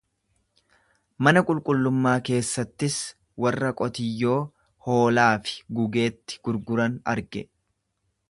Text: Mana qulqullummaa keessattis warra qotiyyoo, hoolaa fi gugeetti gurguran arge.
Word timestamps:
Mana 1.25 1.41
qulqullummaa 1.49 2.13
keessattis 2.29 2.95
warra 3.45 3.69
qotiyyoo, 3.83 4.39
hoolaa 4.87 5.29
fi 5.49 5.55
gugeetti 5.81 6.41
gurguran 6.49 6.97
arge. 7.15 7.45